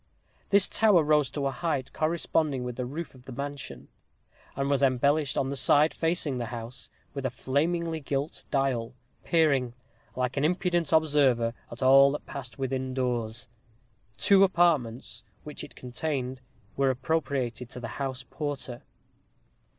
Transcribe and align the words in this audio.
This 0.49 0.67
tower 0.67 1.03
rose 1.03 1.29
to 1.29 1.45
a 1.45 1.51
height 1.51 1.93
corresponding 1.93 2.63
with 2.63 2.75
the 2.75 2.87
roof 2.87 3.13
of 3.13 3.25
the 3.25 3.31
mansion; 3.31 3.87
and 4.55 4.67
was 4.67 4.81
embellished 4.81 5.37
on 5.37 5.51
the 5.51 5.55
side 5.55 5.93
facing 5.93 6.39
the 6.39 6.47
house 6.47 6.89
with 7.13 7.23
a 7.23 7.29
flamingly 7.29 7.99
gilt 7.99 8.43
dial, 8.49 8.95
peering, 9.23 9.75
like 10.15 10.37
an 10.37 10.43
impudent 10.43 10.91
observer, 10.91 11.53
at 11.69 11.83
all 11.83 12.13
that 12.13 12.25
passed 12.25 12.57
within 12.57 12.95
doors. 12.95 13.47
Two 14.17 14.43
apartments, 14.43 15.23
which 15.43 15.63
it 15.63 15.75
contained, 15.75 16.41
were 16.75 16.89
appropriated 16.89 17.69
to 17.69 17.79
the 17.79 17.87
house 18.01 18.25
porter. 18.27 18.81